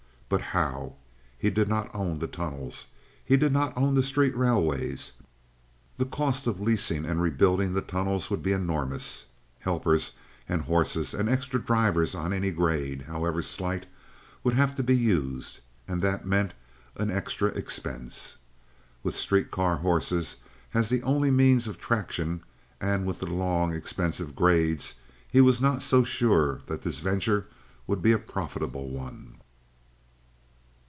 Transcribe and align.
But 0.33 0.51
how? 0.55 0.93
He 1.37 1.49
did 1.49 1.67
not 1.67 1.93
own 1.93 2.19
the 2.19 2.25
tunnels. 2.27 2.87
He 3.25 3.35
did 3.35 3.51
not 3.51 3.75
own 3.75 3.95
the 3.95 4.01
street 4.01 4.33
railways. 4.33 5.11
The 5.97 6.05
cost 6.05 6.47
of 6.47 6.61
leasing 6.61 7.03
and 7.03 7.21
rebuilding 7.21 7.73
the 7.73 7.81
tunnels 7.81 8.29
would 8.29 8.41
be 8.41 8.53
enormous. 8.53 9.25
Helpers 9.59 10.13
and 10.47 10.61
horses 10.61 11.13
and 11.13 11.27
extra 11.27 11.59
drivers 11.61 12.15
on 12.15 12.31
any 12.31 12.49
grade, 12.49 13.01
however 13.07 13.41
slight, 13.41 13.87
would 14.41 14.53
have 14.53 14.73
to 14.77 14.83
be 14.83 14.95
used, 14.95 15.59
and 15.85 16.01
that 16.01 16.25
meant 16.25 16.53
an 16.95 17.11
extra 17.11 17.49
expense. 17.49 18.37
With 19.03 19.19
street 19.19 19.51
car 19.51 19.75
horses 19.79 20.37
as 20.73 20.87
the 20.87 21.03
only 21.03 21.29
means 21.29 21.67
of 21.67 21.77
traction, 21.77 22.41
and 22.79 23.05
with 23.05 23.19
the 23.19 23.25
long, 23.27 23.73
expensive 23.73 24.33
grades, 24.33 24.95
he 25.29 25.41
was 25.41 25.59
not 25.61 25.81
so 25.83 26.05
sure 26.05 26.61
that 26.67 26.83
this 26.83 26.99
venture 26.99 27.47
would 27.85 28.01
be 28.01 28.13
a 28.13 28.17
profitable 28.17 28.87
one. 28.87 29.35